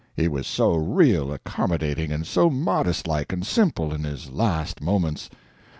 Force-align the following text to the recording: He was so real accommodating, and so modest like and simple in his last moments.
He 0.15 0.27
was 0.27 0.47
so 0.47 0.73
real 0.75 1.31
accommodating, 1.31 2.11
and 2.11 2.25
so 2.25 2.49
modest 2.49 3.05
like 3.07 3.31
and 3.31 3.45
simple 3.45 3.93
in 3.93 4.03
his 4.03 4.31
last 4.31 4.81
moments. 4.81 5.29